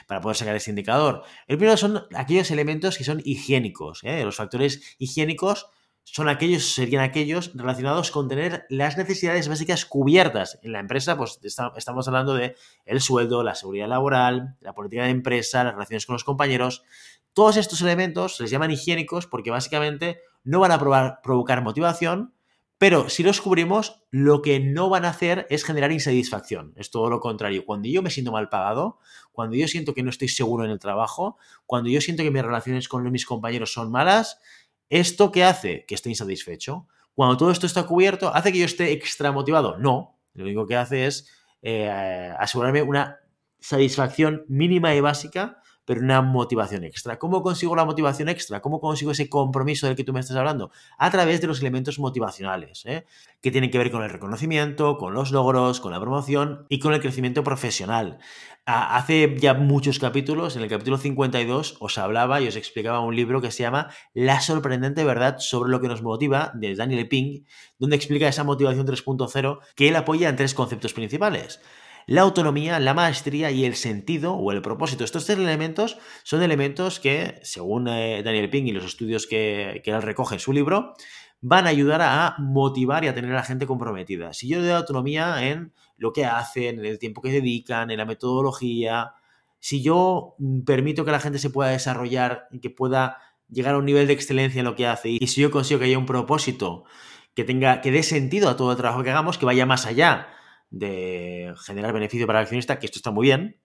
para 0.06 0.20
poder 0.20 0.36
sacar 0.36 0.54
ese 0.54 0.70
indicador. 0.70 1.22
El 1.46 1.56
primero 1.56 1.76
son 1.76 2.04
aquellos 2.14 2.50
elementos 2.50 2.98
que 2.98 3.04
son 3.04 3.22
higiénicos. 3.24 4.00
¿eh? 4.04 4.24
Los 4.24 4.36
factores 4.36 4.96
higiénicos 4.98 5.68
son 6.04 6.28
aquellos, 6.28 6.74
serían 6.74 7.02
aquellos 7.02 7.52
relacionados 7.54 8.10
con 8.10 8.28
tener 8.28 8.66
las 8.68 8.96
necesidades 8.96 9.48
básicas 9.48 9.84
cubiertas. 9.84 10.58
En 10.62 10.72
la 10.72 10.80
empresa, 10.80 11.16
pues 11.16 11.38
estamos 11.42 12.08
hablando 12.08 12.34
de 12.34 12.56
el 12.84 13.00
sueldo, 13.00 13.42
la 13.42 13.54
seguridad 13.54 13.88
laboral, 13.88 14.56
la 14.60 14.74
política 14.74 15.04
de 15.04 15.10
empresa, 15.10 15.64
las 15.64 15.74
relaciones 15.74 16.06
con 16.06 16.14
los 16.14 16.24
compañeros. 16.24 16.82
Todos 17.32 17.56
estos 17.56 17.80
elementos 17.80 18.36
se 18.36 18.42
les 18.42 18.50
llaman 18.50 18.72
higiénicos 18.72 19.26
porque 19.26 19.50
básicamente 19.50 20.20
no 20.42 20.58
van 20.60 20.72
a 20.72 21.20
provocar 21.22 21.62
motivación, 21.62 22.34
pero 22.80 23.10
si 23.10 23.22
los 23.22 23.42
cubrimos, 23.42 24.06
lo 24.10 24.40
que 24.40 24.58
no 24.58 24.88
van 24.88 25.04
a 25.04 25.10
hacer 25.10 25.46
es 25.50 25.64
generar 25.64 25.92
insatisfacción. 25.92 26.72
Es 26.76 26.90
todo 26.90 27.10
lo 27.10 27.20
contrario. 27.20 27.66
Cuando 27.66 27.88
yo 27.90 28.00
me 28.00 28.08
siento 28.08 28.32
mal 28.32 28.48
pagado, 28.48 29.00
cuando 29.32 29.54
yo 29.54 29.68
siento 29.68 29.92
que 29.92 30.02
no 30.02 30.08
estoy 30.08 30.28
seguro 30.28 30.64
en 30.64 30.70
el 30.70 30.78
trabajo, 30.78 31.36
cuando 31.66 31.90
yo 31.90 32.00
siento 32.00 32.22
que 32.22 32.30
mis 32.30 32.42
relaciones 32.42 32.88
con 32.88 33.12
mis 33.12 33.26
compañeros 33.26 33.74
son 33.74 33.90
malas, 33.90 34.40
¿esto 34.88 35.30
qué 35.30 35.44
hace? 35.44 35.84
Que 35.86 35.94
esté 35.94 36.08
insatisfecho. 36.08 36.86
Cuando 37.12 37.36
todo 37.36 37.50
esto 37.50 37.66
está 37.66 37.82
cubierto, 37.82 38.34
¿hace 38.34 38.50
que 38.50 38.60
yo 38.60 38.64
esté 38.64 38.92
extra 38.92 39.30
motivado? 39.30 39.76
No. 39.76 40.18
Lo 40.32 40.44
único 40.44 40.66
que 40.66 40.76
hace 40.76 41.04
es 41.04 41.28
eh, 41.60 41.86
asegurarme 42.38 42.80
una 42.80 43.20
satisfacción 43.58 44.46
mínima 44.48 44.94
y 44.94 45.00
básica 45.00 45.59
pero 45.90 46.02
una 46.02 46.22
motivación 46.22 46.84
extra. 46.84 47.18
¿Cómo 47.18 47.42
consigo 47.42 47.74
la 47.74 47.84
motivación 47.84 48.28
extra? 48.28 48.62
¿Cómo 48.62 48.78
consigo 48.80 49.10
ese 49.10 49.28
compromiso 49.28 49.88
del 49.88 49.96
que 49.96 50.04
tú 50.04 50.12
me 50.12 50.20
estás 50.20 50.36
hablando? 50.36 50.70
A 50.98 51.10
través 51.10 51.40
de 51.40 51.48
los 51.48 51.58
elementos 51.62 51.98
motivacionales, 51.98 52.86
¿eh? 52.86 53.06
que 53.40 53.50
tienen 53.50 53.72
que 53.72 53.78
ver 53.78 53.90
con 53.90 54.04
el 54.04 54.08
reconocimiento, 54.08 54.98
con 54.98 55.14
los 55.14 55.32
logros, 55.32 55.80
con 55.80 55.90
la 55.90 55.98
promoción 55.98 56.64
y 56.68 56.78
con 56.78 56.94
el 56.94 57.00
crecimiento 57.00 57.42
profesional. 57.42 58.20
Hace 58.66 59.34
ya 59.36 59.54
muchos 59.54 59.98
capítulos, 59.98 60.54
en 60.54 60.62
el 60.62 60.68
capítulo 60.68 60.96
52, 60.96 61.78
os 61.80 61.98
hablaba 61.98 62.40
y 62.40 62.46
os 62.46 62.54
explicaba 62.54 63.00
un 63.00 63.16
libro 63.16 63.40
que 63.40 63.50
se 63.50 63.64
llama 63.64 63.90
La 64.14 64.40
sorprendente 64.40 65.02
verdad 65.02 65.38
sobre 65.40 65.72
lo 65.72 65.80
que 65.80 65.88
nos 65.88 66.02
motiva, 66.02 66.52
de 66.54 66.76
Daniel 66.76 67.08
Pink, 67.08 67.48
donde 67.80 67.96
explica 67.96 68.28
esa 68.28 68.44
motivación 68.44 68.86
3.0 68.86 69.58
que 69.74 69.88
él 69.88 69.96
apoya 69.96 70.28
en 70.28 70.36
tres 70.36 70.54
conceptos 70.54 70.92
principales 70.92 71.60
la 72.06 72.22
autonomía, 72.22 72.78
la 72.80 72.94
maestría 72.94 73.50
y 73.50 73.64
el 73.64 73.74
sentido 73.74 74.34
o 74.34 74.52
el 74.52 74.62
propósito. 74.62 75.04
Estos 75.04 75.26
tres 75.26 75.38
elementos 75.38 75.98
son 76.22 76.42
elementos 76.42 77.00
que, 77.00 77.38
según 77.42 77.88
eh, 77.88 78.22
Daniel 78.22 78.50
Ping 78.50 78.64
y 78.64 78.72
los 78.72 78.84
estudios 78.84 79.26
que, 79.26 79.82
él 79.84 80.02
recoge 80.02 80.36
en 80.36 80.40
su 80.40 80.52
libro, 80.52 80.94
van 81.40 81.66
a 81.66 81.70
ayudar 81.70 82.02
a 82.02 82.34
motivar 82.38 83.04
y 83.04 83.08
a 83.08 83.14
tener 83.14 83.32
a 83.32 83.36
la 83.36 83.42
gente 83.42 83.66
comprometida. 83.66 84.32
Si 84.32 84.48
yo 84.48 84.60
doy 84.60 84.70
autonomía 84.70 85.48
en 85.48 85.72
lo 85.96 86.12
que 86.12 86.24
hacen, 86.24 86.78
en 86.78 86.84
el 86.84 86.98
tiempo 86.98 87.22
que 87.22 87.30
dedican, 87.30 87.90
en 87.90 87.98
la 87.98 88.04
metodología, 88.04 89.14
si 89.58 89.82
yo 89.82 90.34
mm, 90.38 90.62
permito 90.62 91.04
que 91.04 91.12
la 91.12 91.20
gente 91.20 91.38
se 91.38 91.50
pueda 91.50 91.70
desarrollar 91.70 92.48
y 92.50 92.60
que 92.60 92.70
pueda 92.70 93.18
llegar 93.48 93.74
a 93.74 93.78
un 93.78 93.84
nivel 93.84 94.06
de 94.06 94.12
excelencia 94.12 94.60
en 94.60 94.64
lo 94.64 94.76
que 94.76 94.86
hace, 94.86 95.10
y 95.10 95.26
si 95.26 95.40
yo 95.40 95.50
consigo 95.50 95.80
que 95.80 95.86
haya 95.86 95.98
un 95.98 96.06
propósito 96.06 96.84
que 97.34 97.44
tenga, 97.44 97.80
que 97.80 97.90
dé 97.90 98.02
sentido 98.02 98.48
a 98.48 98.56
todo 98.56 98.72
el 98.72 98.76
trabajo 98.76 99.02
que 99.02 99.10
hagamos, 99.10 99.38
que 99.38 99.46
vaya 99.46 99.66
más 99.66 99.86
allá 99.86 100.28
de 100.70 101.52
generar 101.64 101.92
beneficio 101.92 102.26
para 102.26 102.40
el 102.40 102.44
accionista, 102.44 102.78
que 102.78 102.86
esto 102.86 102.98
está 102.98 103.10
muy 103.10 103.26
bien, 103.26 103.60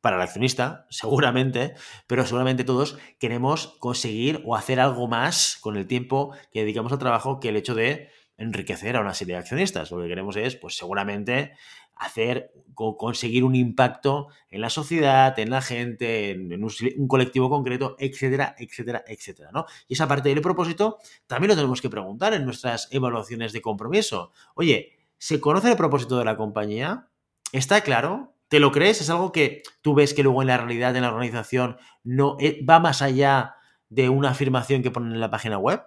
para 0.00 0.16
el 0.16 0.22
accionista, 0.22 0.86
seguramente, 0.88 1.74
pero 2.06 2.24
seguramente 2.24 2.64
todos 2.64 2.96
queremos 3.18 3.76
conseguir 3.80 4.42
o 4.44 4.54
hacer 4.54 4.78
algo 4.78 5.08
más 5.08 5.58
con 5.60 5.76
el 5.76 5.86
tiempo 5.86 6.32
que 6.52 6.60
dedicamos 6.60 6.92
al 6.92 6.98
trabajo 6.98 7.40
que 7.40 7.48
el 7.48 7.56
hecho 7.56 7.74
de 7.74 8.08
enriquecer 8.38 8.96
a 8.96 9.00
una 9.00 9.14
serie 9.14 9.34
de 9.34 9.40
accionistas. 9.40 9.90
Lo 9.90 10.00
que 10.00 10.08
queremos 10.08 10.36
es, 10.36 10.56
pues 10.56 10.76
seguramente, 10.76 11.54
hacer, 11.96 12.52
conseguir 12.74 13.42
un 13.42 13.54
impacto 13.54 14.28
en 14.50 14.60
la 14.60 14.70
sociedad, 14.70 15.36
en 15.38 15.50
la 15.50 15.62
gente, 15.62 16.30
en, 16.30 16.62
un, 16.62 17.08
colectivo 17.08 17.48
concreto, 17.48 17.96
etcétera, 17.98 18.54
etcétera, 18.58 19.02
etcétera, 19.06 19.50
¿no? 19.52 19.64
Y 19.88 19.94
esa 19.94 20.06
parte 20.06 20.28
del 20.28 20.42
propósito 20.42 20.98
también 21.26 21.48
lo 21.48 21.56
tenemos 21.56 21.80
que 21.80 21.88
preguntar 21.88 22.34
en 22.34 22.44
nuestras 22.44 22.88
evaluaciones 22.92 23.52
de 23.52 23.62
compromiso. 23.62 24.32
Oye, 24.54 24.95
¿se 25.18 25.40
conoce 25.40 25.70
el 25.70 25.76
propósito 25.76 26.18
de 26.18 26.24
la 26.24 26.36
compañía? 26.36 27.08
¿Está 27.52 27.80
claro? 27.80 28.34
¿Te 28.48 28.60
lo 28.60 28.70
crees? 28.70 29.00
¿Es 29.00 29.10
algo 29.10 29.32
que 29.32 29.62
tú 29.82 29.94
ves 29.94 30.14
que 30.14 30.22
luego 30.22 30.42
en 30.42 30.48
la 30.48 30.56
realidad, 30.56 30.94
en 30.94 31.02
la 31.02 31.12
organización, 31.12 31.78
no 32.04 32.36
eh, 32.40 32.64
va 32.68 32.78
más 32.78 33.02
allá 33.02 33.56
de 33.88 34.08
una 34.08 34.30
afirmación 34.30 34.82
que 34.82 34.90
ponen 34.90 35.12
en 35.12 35.20
la 35.20 35.30
página 35.30 35.58
web? 35.58 35.82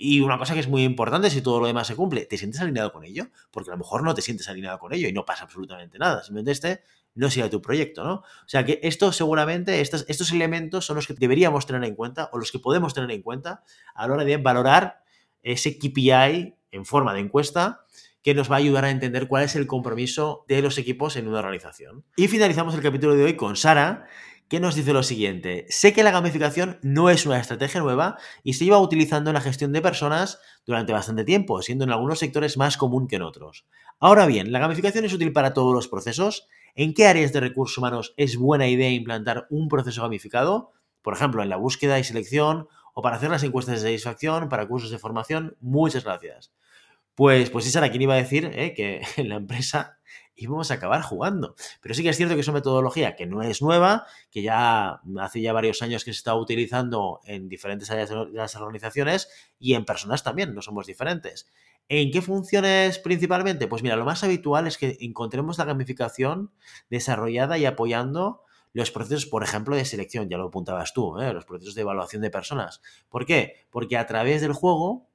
Y 0.00 0.20
una 0.20 0.38
cosa 0.38 0.54
que 0.54 0.60
es 0.60 0.68
muy 0.68 0.84
importante, 0.84 1.28
si 1.28 1.42
todo 1.42 1.60
lo 1.60 1.66
demás 1.66 1.88
se 1.88 1.96
cumple, 1.96 2.24
¿te 2.24 2.38
sientes 2.38 2.60
alineado 2.60 2.92
con 2.92 3.04
ello? 3.04 3.26
Porque 3.50 3.70
a 3.70 3.74
lo 3.74 3.78
mejor 3.78 4.04
no 4.04 4.14
te 4.14 4.22
sientes 4.22 4.48
alineado 4.48 4.78
con 4.78 4.92
ello 4.92 5.08
y 5.08 5.12
no 5.12 5.24
pasa 5.24 5.42
absolutamente 5.42 5.98
nada. 5.98 6.22
Simplemente 6.22 6.52
este 6.52 6.82
no 7.16 7.30
sea 7.30 7.50
tu 7.50 7.60
proyecto, 7.60 8.04
¿no? 8.04 8.14
O 8.14 8.46
sea 8.46 8.64
que 8.64 8.78
esto 8.84 9.10
seguramente, 9.10 9.80
estos, 9.80 10.04
estos 10.06 10.30
elementos 10.30 10.86
son 10.86 10.94
los 10.94 11.08
que 11.08 11.14
deberíamos 11.14 11.66
tener 11.66 11.82
en 11.82 11.96
cuenta 11.96 12.30
o 12.32 12.38
los 12.38 12.52
que 12.52 12.60
podemos 12.60 12.94
tener 12.94 13.10
en 13.10 13.22
cuenta 13.22 13.64
a 13.92 14.06
la 14.06 14.14
hora 14.14 14.24
de 14.24 14.36
valorar 14.36 15.02
ese 15.42 15.78
KPI 15.78 16.54
en 16.70 16.84
forma 16.84 17.12
de 17.12 17.20
encuesta 17.20 17.84
que 18.28 18.34
nos 18.34 18.50
va 18.50 18.56
a 18.56 18.58
ayudar 18.58 18.84
a 18.84 18.90
entender 18.90 19.26
cuál 19.26 19.44
es 19.44 19.56
el 19.56 19.66
compromiso 19.66 20.44
de 20.48 20.60
los 20.60 20.76
equipos 20.76 21.16
en 21.16 21.28
una 21.28 21.38
organización. 21.38 22.04
Y 22.14 22.28
finalizamos 22.28 22.74
el 22.74 22.82
capítulo 22.82 23.14
de 23.14 23.24
hoy 23.24 23.36
con 23.36 23.56
Sara, 23.56 24.04
que 24.48 24.60
nos 24.60 24.74
dice 24.74 24.92
lo 24.92 25.02
siguiente. 25.02 25.64
Sé 25.70 25.94
que 25.94 26.02
la 26.02 26.10
gamificación 26.10 26.78
no 26.82 27.08
es 27.08 27.24
una 27.24 27.40
estrategia 27.40 27.80
nueva 27.80 28.18
y 28.44 28.52
se 28.52 28.66
lleva 28.66 28.80
utilizando 28.80 29.30
en 29.30 29.34
la 29.34 29.40
gestión 29.40 29.72
de 29.72 29.80
personas 29.80 30.40
durante 30.66 30.92
bastante 30.92 31.24
tiempo, 31.24 31.62
siendo 31.62 31.84
en 31.84 31.90
algunos 31.90 32.18
sectores 32.18 32.58
más 32.58 32.76
común 32.76 33.08
que 33.08 33.16
en 33.16 33.22
otros. 33.22 33.64
Ahora 33.98 34.26
bien, 34.26 34.52
¿la 34.52 34.58
gamificación 34.58 35.06
es 35.06 35.14
útil 35.14 35.32
para 35.32 35.54
todos 35.54 35.72
los 35.72 35.88
procesos? 35.88 36.48
¿En 36.74 36.92
qué 36.92 37.06
áreas 37.06 37.32
de 37.32 37.40
recursos 37.40 37.78
humanos 37.78 38.12
es 38.18 38.36
buena 38.36 38.68
idea 38.68 38.90
implantar 38.90 39.46
un 39.48 39.68
proceso 39.68 40.02
gamificado? 40.02 40.72
Por 41.00 41.14
ejemplo, 41.14 41.42
en 41.42 41.48
la 41.48 41.56
búsqueda 41.56 41.98
y 41.98 42.04
selección 42.04 42.68
o 42.92 43.00
para 43.00 43.16
hacer 43.16 43.30
las 43.30 43.42
encuestas 43.42 43.76
de 43.76 43.88
satisfacción, 43.88 44.50
para 44.50 44.68
cursos 44.68 44.90
de 44.90 44.98
formación. 44.98 45.56
Muchas 45.62 46.04
gracias. 46.04 46.52
Pues, 47.18 47.50
pues 47.50 47.68
Sara, 47.72 47.90
¿quién 47.90 48.02
iba 48.02 48.14
a 48.14 48.18
decir 48.18 48.48
eh, 48.54 48.74
que 48.74 49.02
en 49.16 49.28
la 49.28 49.34
empresa 49.34 49.98
íbamos 50.36 50.70
a 50.70 50.74
acabar 50.74 51.02
jugando. 51.02 51.56
Pero 51.80 51.92
sí 51.92 52.04
que 52.04 52.10
es 52.10 52.16
cierto 52.16 52.36
que 52.36 52.42
es 52.42 52.46
una 52.46 52.58
metodología 52.58 53.16
que 53.16 53.26
no 53.26 53.42
es 53.42 53.60
nueva, 53.60 54.06
que 54.30 54.40
ya 54.40 55.00
hace 55.18 55.40
ya 55.40 55.52
varios 55.52 55.82
años 55.82 56.04
que 56.04 56.12
se 56.12 56.18
está 56.18 56.36
utilizando 56.36 57.18
en 57.24 57.48
diferentes 57.48 57.90
áreas 57.90 58.10
de 58.10 58.26
las 58.30 58.54
organizaciones 58.54 59.28
y 59.58 59.74
en 59.74 59.84
personas 59.84 60.22
también, 60.22 60.54
no 60.54 60.62
somos 60.62 60.86
diferentes. 60.86 61.48
¿En 61.88 62.12
qué 62.12 62.22
funciones 62.22 63.00
principalmente? 63.00 63.66
Pues 63.66 63.82
mira, 63.82 63.96
lo 63.96 64.04
más 64.04 64.22
habitual 64.22 64.68
es 64.68 64.78
que 64.78 64.96
encontremos 65.00 65.58
la 65.58 65.64
gamificación 65.64 66.52
desarrollada 66.88 67.58
y 67.58 67.66
apoyando 67.66 68.44
los 68.72 68.92
procesos, 68.92 69.26
por 69.26 69.42
ejemplo, 69.42 69.74
de 69.74 69.84
selección, 69.84 70.28
ya 70.28 70.38
lo 70.38 70.46
apuntabas 70.46 70.94
tú, 70.94 71.18
¿eh? 71.18 71.32
los 71.32 71.46
procesos 71.46 71.74
de 71.74 71.80
evaluación 71.80 72.22
de 72.22 72.30
personas. 72.30 72.80
¿Por 73.08 73.26
qué? 73.26 73.66
Porque 73.70 73.96
a 73.96 74.06
través 74.06 74.40
del 74.40 74.52
juego 74.52 75.08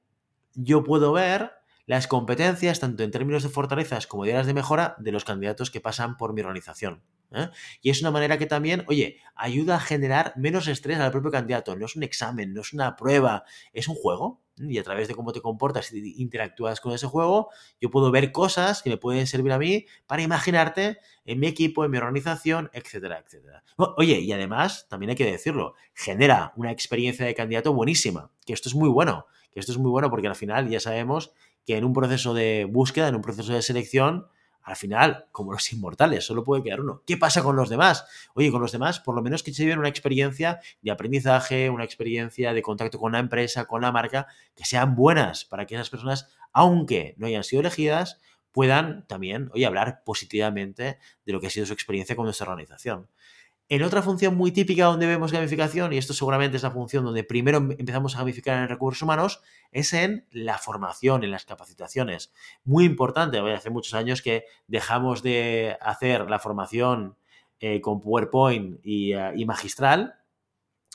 yo 0.52 0.84
puedo 0.84 1.10
ver 1.10 1.63
las 1.86 2.06
competencias, 2.06 2.80
tanto 2.80 3.02
en 3.02 3.10
términos 3.10 3.42
de 3.42 3.48
fortalezas 3.48 4.06
como 4.06 4.24
de 4.24 4.32
áreas 4.32 4.46
de 4.46 4.54
mejora, 4.54 4.96
de 4.98 5.12
los 5.12 5.24
candidatos 5.24 5.70
que 5.70 5.80
pasan 5.80 6.16
por 6.16 6.32
mi 6.32 6.40
organización. 6.40 7.02
¿eh? 7.32 7.48
Y 7.82 7.90
es 7.90 8.00
una 8.00 8.10
manera 8.10 8.38
que 8.38 8.46
también, 8.46 8.84
oye, 8.88 9.18
ayuda 9.34 9.76
a 9.76 9.80
generar 9.80 10.32
menos 10.36 10.68
estrés 10.68 10.98
al 10.98 11.12
propio 11.12 11.30
candidato. 11.30 11.76
No 11.76 11.86
es 11.86 11.96
un 11.96 12.02
examen, 12.02 12.54
no 12.54 12.62
es 12.62 12.72
una 12.72 12.96
prueba, 12.96 13.44
es 13.72 13.88
un 13.88 13.96
juego. 13.96 14.40
Y 14.56 14.78
a 14.78 14.84
través 14.84 15.08
de 15.08 15.16
cómo 15.16 15.32
te 15.32 15.40
comportas 15.40 15.92
y 15.92 16.22
interactúas 16.22 16.80
con 16.80 16.92
ese 16.92 17.08
juego, 17.08 17.50
yo 17.80 17.90
puedo 17.90 18.12
ver 18.12 18.30
cosas 18.30 18.82
que 18.82 18.90
me 18.90 18.96
pueden 18.96 19.26
servir 19.26 19.50
a 19.50 19.58
mí 19.58 19.86
para 20.06 20.22
imaginarte 20.22 20.98
en 21.24 21.40
mi 21.40 21.48
equipo, 21.48 21.84
en 21.84 21.90
mi 21.90 21.98
organización, 21.98 22.70
etcétera, 22.72 23.18
etcétera. 23.18 23.64
Oye, 23.96 24.20
y 24.20 24.30
además, 24.30 24.86
también 24.88 25.10
hay 25.10 25.16
que 25.16 25.24
decirlo, 25.26 25.74
genera 25.92 26.52
una 26.54 26.70
experiencia 26.70 27.26
de 27.26 27.34
candidato 27.34 27.72
buenísima, 27.72 28.30
que 28.46 28.52
esto 28.52 28.68
es 28.68 28.76
muy 28.76 28.88
bueno, 28.88 29.26
que 29.50 29.58
esto 29.58 29.72
es 29.72 29.78
muy 29.78 29.90
bueno 29.90 30.08
porque 30.08 30.28
al 30.28 30.36
final 30.36 30.68
ya 30.68 30.78
sabemos 30.78 31.32
que 31.66 31.76
en 31.76 31.84
un 31.84 31.92
proceso 31.92 32.34
de 32.34 32.66
búsqueda, 32.70 33.08
en 33.08 33.14
un 33.14 33.22
proceso 33.22 33.52
de 33.52 33.62
selección, 33.62 34.26
al 34.64 34.76
final, 34.76 35.26
como 35.30 35.52
los 35.52 35.70
inmortales, 35.72 36.24
solo 36.24 36.42
puede 36.42 36.62
quedar 36.62 36.80
uno. 36.80 37.02
¿Qué 37.06 37.18
pasa 37.18 37.42
con 37.42 37.54
los 37.54 37.68
demás? 37.68 38.06
Oye, 38.34 38.50
con 38.50 38.62
los 38.62 38.72
demás, 38.72 38.98
por 38.98 39.14
lo 39.14 39.22
menos 39.22 39.42
que 39.42 39.52
se 39.52 39.62
lleven 39.62 39.78
una 39.78 39.90
experiencia 39.90 40.60
de 40.80 40.90
aprendizaje, 40.90 41.68
una 41.68 41.84
experiencia 41.84 42.54
de 42.54 42.62
contacto 42.62 42.98
con 42.98 43.12
la 43.12 43.18
empresa, 43.18 43.66
con 43.66 43.82
la 43.82 43.92
marca, 43.92 44.26
que 44.54 44.64
sean 44.64 44.94
buenas 44.94 45.44
para 45.44 45.66
que 45.66 45.74
esas 45.74 45.90
personas, 45.90 46.28
aunque 46.52 47.14
no 47.18 47.26
hayan 47.26 47.44
sido 47.44 47.60
elegidas, 47.60 48.20
puedan 48.52 49.06
también, 49.06 49.50
oye, 49.52 49.66
hablar 49.66 50.02
positivamente 50.02 50.98
de 51.26 51.32
lo 51.32 51.40
que 51.40 51.48
ha 51.48 51.50
sido 51.50 51.66
su 51.66 51.74
experiencia 51.74 52.16
con 52.16 52.24
nuestra 52.24 52.46
organización. 52.46 53.08
En 53.70 53.82
otra 53.82 54.02
función 54.02 54.36
muy 54.36 54.52
típica 54.52 54.84
donde 54.84 55.06
vemos 55.06 55.32
gamificación, 55.32 55.92
y 55.94 55.96
esto 55.96 56.12
seguramente 56.12 56.58
es 56.58 56.62
la 56.62 56.70
función 56.70 57.02
donde 57.04 57.24
primero 57.24 57.58
em, 57.58 57.70
empezamos 57.72 58.14
a 58.14 58.18
gamificar 58.18 58.62
en 58.62 58.68
recursos 58.68 59.00
humanos, 59.02 59.40
es 59.72 59.94
en 59.94 60.26
la 60.30 60.58
formación, 60.58 61.24
en 61.24 61.30
las 61.30 61.46
capacitaciones. 61.46 62.32
Muy 62.64 62.84
importante, 62.84 63.38
hace 63.38 63.70
muchos 63.70 63.94
años 63.94 64.20
que 64.20 64.44
dejamos 64.66 65.22
de 65.22 65.78
hacer 65.80 66.28
la 66.28 66.38
formación 66.38 67.16
eh, 67.58 67.80
con 67.80 68.00
PowerPoint 68.02 68.80
y, 68.82 69.14
uh, 69.14 69.32
y 69.34 69.46
magistral, 69.46 70.16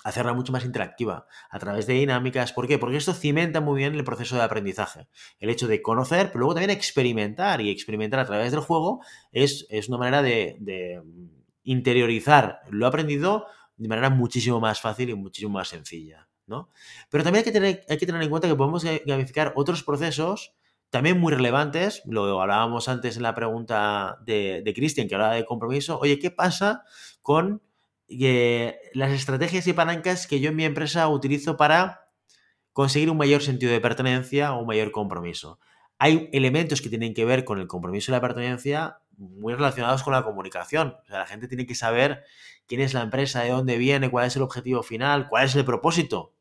hacerla 0.04 0.34
mucho 0.34 0.52
más 0.52 0.64
interactiva 0.64 1.26
a 1.50 1.58
través 1.58 1.88
de 1.88 1.94
dinámicas. 1.94 2.54
¿Por 2.54 2.68
qué? 2.68 2.78
Porque 2.78 2.98
esto 2.98 3.14
cimenta 3.14 3.62
muy 3.62 3.80
bien 3.80 3.96
el 3.96 4.04
proceso 4.04 4.36
de 4.36 4.44
aprendizaje. 4.44 5.08
El 5.40 5.50
hecho 5.50 5.68
de 5.68 5.82
conocer, 5.82 6.28
pero 6.28 6.42
luego 6.42 6.54
también 6.54 6.70
experimentar 6.70 7.62
y 7.62 7.72
experimentar 7.72 8.20
a 8.20 8.26
través 8.26 8.52
del 8.52 8.62
juego 8.62 9.02
es, 9.32 9.66
es 9.70 9.90
una 9.90 9.98
manera 9.98 10.22
de 10.22 11.02
interiorizar 11.64 12.62
lo 12.70 12.88
aprendido 12.88 13.46
de 13.78 13.88
manera 13.88 14.10
muchísimo 14.10 14.60
más 14.60 14.82
fácil 14.82 15.10
y 15.10 15.16
muchísimo 15.16 15.54
más 15.54 15.70
sencilla. 15.70 16.28
¿no? 16.48 16.70
Pero 17.10 17.24
también 17.24 17.42
hay 17.42 17.46
que, 17.46 17.52
tener, 17.52 17.86
hay 17.88 17.98
que 17.98 18.06
tener 18.06 18.22
en 18.22 18.30
cuenta 18.30 18.48
que 18.48 18.56
podemos 18.56 18.84
gamificar 19.06 19.54
otros 19.56 19.84
procesos 19.84 20.54
también 20.90 21.20
muy 21.20 21.34
relevantes. 21.34 22.02
Lo 22.06 22.42
hablábamos 22.42 22.90
antes 22.90 23.18
en 23.18 23.24
la 23.24 23.36
pregunta 23.36 24.18
de, 24.26 24.62
de 24.64 24.74
Cristian, 24.74 25.08
que 25.08 25.16
hablaba 25.16 25.36
de 25.36 25.46
compromiso. 25.46 26.00
Oye, 26.00 26.20
¿qué 26.20 26.32
pasa 26.32 26.84
con 27.22 27.62
eh, 28.08 28.80
las 28.94 29.12
estrategias 29.12 29.68
y 29.68 29.74
palancas 29.74 30.28
que 30.28 30.40
yo 30.40 30.50
en 30.50 30.56
mi 30.56 30.66
empresa 30.66 31.08
utilizo 31.08 31.58
para 31.58 32.08
conseguir 32.74 33.10
un 33.12 33.18
mayor 33.18 33.42
sentido 33.42 33.72
de 33.72 33.82
pertenencia 33.82 34.54
o 34.54 34.62
un 34.62 34.68
mayor 34.68 34.92
compromiso? 34.92 35.60
Hay 36.00 36.30
elementos 36.34 36.82
que 36.82 36.90
tienen 36.90 37.14
que 37.14 37.26
ver 37.26 37.44
con 37.44 37.60
el 37.60 37.68
compromiso 37.68 38.12
y 38.12 38.14
la 38.14 38.22
pertenencia 38.22 39.00
muy 39.18 39.54
relacionados 39.54 40.02
con 40.02 40.14
la 40.14 40.24
comunicación. 40.24 40.96
O 41.04 41.08
sea, 41.08 41.20
la 41.20 41.28
gente 41.28 41.48
tiene 41.48 41.66
que 41.66 41.76
saber 41.76 42.24
quién 42.68 42.82
es 42.82 42.94
la 42.94 43.02
empresa, 43.02 43.42
de 43.42 43.50
dónde 43.50 43.78
viene, 43.78 44.10
cuál 44.10 44.26
es 44.26 44.36
el 44.36 44.42
objetivo 44.42 44.82
final, 44.82 45.28
cuál 45.28 45.46
es 45.46 45.56
el 45.56 45.66
propósito. 45.66 46.34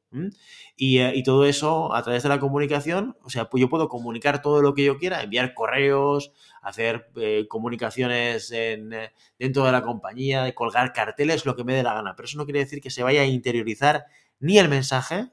Y, 0.77 1.01
eh, 1.01 1.13
y, 1.15 1.23
todo 1.23 1.45
eso 1.45 1.95
a 1.95 2.03
través 2.03 2.23
de 2.23 2.31
la 2.31 2.41
comunicación, 2.41 3.17
o 3.23 3.29
sea, 3.29 3.51
pues 3.51 3.61
yo 3.61 3.69
puedo 3.69 3.89
comunicar 3.89 4.41
todo 4.41 4.63
lo 4.63 4.73
que 4.73 4.85
yo 4.85 4.97
quiera, 4.97 5.23
enviar 5.23 5.53
correos, 5.53 6.33
hacer 6.63 7.11
eh, 7.17 7.47
comunicaciones 7.47 8.51
en, 8.53 8.95
eh, 8.95 9.13
dentro 9.39 9.65
de 9.65 9.73
la 9.73 9.83
compañía, 9.83 10.55
colgar 10.55 10.95
carteles, 10.95 11.45
lo 11.45 11.57
que 11.57 11.65
me 11.65 11.75
dé 11.75 11.83
la 11.83 11.93
gana. 11.95 12.15
Pero 12.17 12.25
eso 12.27 12.39
no 12.39 12.45
quiere 12.47 12.61
decir 12.61 12.81
que 12.81 12.91
se 12.91 13.03
vaya 13.03 13.21
a 13.21 13.27
interiorizar 13.27 14.07
ni 14.41 14.59
el 14.59 14.69
mensaje, 14.71 15.29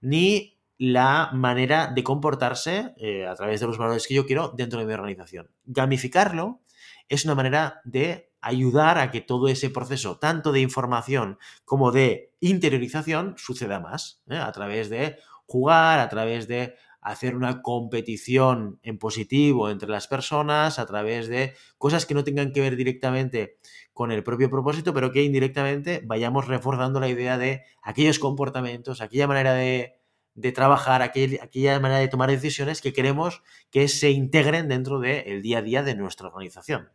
ni 0.00 0.53
la 0.78 1.30
manera 1.32 1.92
de 1.94 2.02
comportarse 2.02 2.94
a 3.28 3.34
través 3.34 3.60
de 3.60 3.66
los 3.66 3.78
valores 3.78 4.06
que 4.06 4.14
yo 4.14 4.26
quiero 4.26 4.48
dentro 4.48 4.80
de 4.80 4.86
mi 4.86 4.92
organización. 4.92 5.50
Gamificarlo 5.64 6.60
es 7.08 7.24
una 7.24 7.34
manera 7.34 7.80
de 7.84 8.32
ayudar 8.40 8.98
a 8.98 9.10
que 9.10 9.20
todo 9.20 9.48
ese 9.48 9.70
proceso, 9.70 10.18
tanto 10.18 10.52
de 10.52 10.60
información 10.60 11.38
como 11.64 11.92
de 11.92 12.34
interiorización, 12.40 13.34
suceda 13.38 13.80
más, 13.80 14.22
¿eh? 14.28 14.36
a 14.36 14.52
través 14.52 14.90
de 14.90 15.16
jugar, 15.46 15.98
a 15.98 16.08
través 16.08 16.46
de 16.46 16.74
hacer 17.00 17.36
una 17.36 17.60
competición 17.60 18.80
en 18.82 18.98
positivo 18.98 19.70
entre 19.70 19.88
las 19.90 20.08
personas, 20.08 20.78
a 20.78 20.86
través 20.86 21.28
de 21.28 21.54
cosas 21.76 22.06
que 22.06 22.14
no 22.14 22.24
tengan 22.24 22.52
que 22.52 22.60
ver 22.60 22.76
directamente 22.76 23.58
con 23.92 24.10
el 24.10 24.24
propio 24.24 24.50
propósito, 24.50 24.94
pero 24.94 25.12
que 25.12 25.22
indirectamente 25.22 26.02
vayamos 26.04 26.46
reforzando 26.48 27.00
la 27.00 27.08
idea 27.08 27.36
de 27.36 27.62
aquellos 27.82 28.18
comportamientos, 28.18 29.02
aquella 29.02 29.26
manera 29.26 29.52
de, 29.52 30.00
de 30.34 30.52
trabajar, 30.52 31.02
aquella 31.02 31.80
manera 31.80 32.00
de 32.00 32.08
tomar 32.08 32.30
decisiones 32.30 32.80
que 32.80 32.92
queremos 32.92 33.42
que 33.70 33.88
se 33.88 34.10
integren 34.10 34.68
dentro 34.68 35.00
del 35.00 35.42
día 35.42 35.58
a 35.58 35.62
día 35.62 35.82
de 35.82 35.94
nuestra 35.94 36.28
organización. 36.28 36.90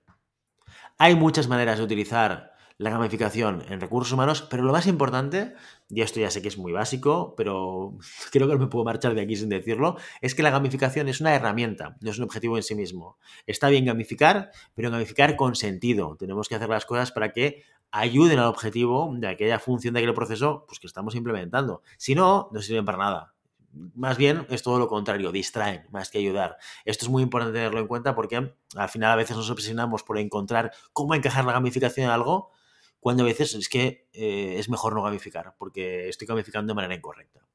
Hay 0.97 1.15
muchas 1.15 1.47
maneras 1.47 1.77
de 1.77 1.85
utilizar 1.85 2.51
la 2.79 2.89
gamificación 2.89 3.63
en 3.69 3.81
recursos 3.81 4.13
humanos, 4.13 4.47
pero 4.49 4.63
lo 4.63 4.71
más 4.71 4.87
importante, 4.87 5.53
y 5.89 6.01
esto 6.01 6.21
ya 6.21 6.31
sé 6.31 6.41
que 6.41 6.47
es 6.47 6.57
muy 6.57 6.71
básico, 6.71 7.35
pero 7.35 7.97
creo 8.31 8.47
que 8.47 8.53
no 8.53 8.59
me 8.59 8.67
puedo 8.67 8.85
marchar 8.85 9.13
de 9.15 9.21
aquí 9.21 9.35
sin 9.35 9.49
decirlo, 9.49 9.97
es 10.21 10.33
que 10.33 10.43
la 10.43 10.49
gamificación 10.49 11.09
es 11.09 11.19
una 11.19 11.35
herramienta, 11.35 11.97
no 11.99 12.09
es 12.09 12.17
un 12.17 12.23
objetivo 12.23 12.55
en 12.55 12.63
sí 12.63 12.75
mismo. 12.75 13.17
Está 13.45 13.67
bien 13.67 13.85
gamificar, 13.85 14.51
pero 14.75 14.91
gamificar 14.91 15.35
con 15.35 15.55
sentido. 15.55 16.15
Tenemos 16.17 16.47
que 16.47 16.55
hacer 16.55 16.69
las 16.69 16.85
cosas 16.85 17.11
para 17.11 17.33
que 17.33 17.63
ayuden 17.91 18.39
al 18.39 18.45
objetivo 18.45 19.11
de 19.15 19.27
aquella 19.27 19.59
función 19.59 19.93
de 19.93 20.01
aquel 20.01 20.13
proceso 20.13 20.65
pues, 20.67 20.79
que 20.79 20.87
estamos 20.87 21.15
implementando. 21.15 21.81
Si 21.97 22.15
no, 22.15 22.49
no 22.51 22.61
sirven 22.61 22.85
para 22.85 22.97
nada. 22.97 23.33
más 23.95 24.17
bien 24.17 24.45
es 24.49 24.63
todo 24.63 24.79
lo 24.79 24.87
contrario, 24.87 25.31
distraen 25.31 25.85
más 25.91 26.09
que 26.09 26.19
ayudar. 26.19 26.57
Esto 26.85 27.05
es 27.05 27.09
muy 27.09 27.23
importante 27.23 27.57
tenerlo 27.57 27.79
en 27.79 27.87
cuenta 27.87 28.15
porque 28.15 28.53
al 28.75 28.89
final 28.89 29.11
a 29.11 29.15
veces 29.15 29.37
nos 29.37 29.49
obsesionamos 29.49 30.03
por 30.03 30.17
encontrar 30.17 30.71
cómo 30.93 31.15
encajar 31.15 31.45
la 31.45 31.53
gamificación 31.53 32.05
en 32.05 32.11
algo, 32.11 32.51
cuando 32.99 33.23
a 33.23 33.25
veces 33.25 33.55
es 33.55 33.69
que 33.69 34.07
eh, 34.13 34.55
es 34.57 34.69
mejor 34.69 34.93
no 34.93 35.01
gamificar, 35.01 35.55
porque 35.57 36.09
estoy 36.09 36.27
gamificando 36.27 36.71
de 36.71 36.75
manera 36.75 36.95
incorrecta. 36.95 37.45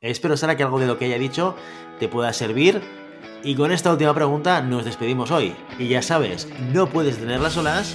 Espero, 0.00 0.36
Sara, 0.36 0.56
que 0.56 0.62
algo 0.62 0.80
de 0.80 0.86
lo 0.86 0.98
que 0.98 1.06
haya 1.06 1.18
dicho 1.18 1.54
te 1.98 2.08
pueda 2.08 2.32
servir. 2.32 2.80
Y 3.42 3.56
con 3.56 3.72
esta 3.72 3.92
última 3.92 4.14
pregunta 4.14 4.62
nos 4.62 4.84
despedimos 4.84 5.30
hoy. 5.30 5.54
Y 5.78 5.88
ya 5.88 6.02
sabes, 6.02 6.48
no 6.72 6.88
puedes 6.88 7.18
tener 7.18 7.40
las 7.40 7.56
olas 7.56 7.94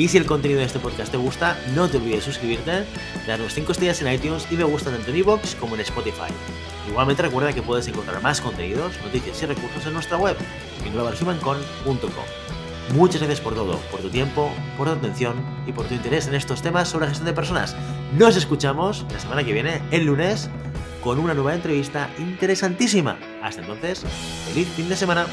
Y 0.00 0.08
si 0.08 0.16
el 0.16 0.24
contenido 0.24 0.60
de 0.60 0.64
este 0.64 0.78
podcast 0.78 1.12
te 1.12 1.18
gusta, 1.18 1.58
no 1.74 1.86
te 1.86 1.98
olvides 1.98 2.24
de 2.24 2.32
suscribirte, 2.32 2.86
darnos 3.26 3.52
5 3.52 3.72
estrellas 3.72 4.00
en 4.00 4.10
iTunes 4.10 4.46
y 4.50 4.56
me 4.56 4.64
gusta 4.64 4.90
tanto 4.90 5.10
en 5.10 5.18
iVoox 5.18 5.56
como 5.56 5.74
en 5.74 5.82
Spotify. 5.82 6.32
Igualmente 6.88 7.20
recuerda 7.20 7.52
que 7.52 7.60
puedes 7.60 7.86
encontrar 7.86 8.22
más 8.22 8.40
contenidos, 8.40 8.94
noticias 9.04 9.42
y 9.42 9.44
recursos 9.44 9.84
en 9.84 9.92
nuestra 9.92 10.16
web 10.16 10.38
en 10.86 10.94
globalhumancon.com. 10.94 12.24
Muchas 12.94 13.20
gracias 13.20 13.42
por 13.42 13.54
todo, 13.54 13.76
por 13.90 14.00
tu 14.00 14.08
tiempo, 14.08 14.50
por 14.78 14.88
tu 14.88 14.94
atención 14.94 15.36
y 15.66 15.72
por 15.72 15.86
tu 15.86 15.92
interés 15.92 16.26
en 16.28 16.34
estos 16.34 16.62
temas 16.62 16.88
sobre 16.88 17.06
gestión 17.06 17.26
de 17.26 17.34
personas. 17.34 17.76
Nos 18.16 18.36
escuchamos 18.36 19.04
la 19.12 19.20
semana 19.20 19.44
que 19.44 19.52
viene, 19.52 19.82
el 19.90 20.06
lunes, 20.06 20.48
con 21.04 21.18
una 21.18 21.34
nueva 21.34 21.54
entrevista 21.54 22.08
interesantísima. 22.18 23.18
Hasta 23.42 23.60
entonces, 23.60 24.02
feliz 24.46 24.66
fin 24.74 24.88
de 24.88 24.96
semana. 24.96 25.26